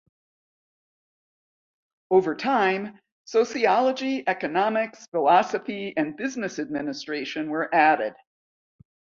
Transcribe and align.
Over 2.09 2.33
time, 2.35 2.99
sociology, 3.25 4.23
economics, 4.27 5.05
philosophy, 5.11 5.93
and 5.95 6.17
business 6.17 6.57
administration 6.57 7.51
were 7.51 7.69
added. 7.71 8.15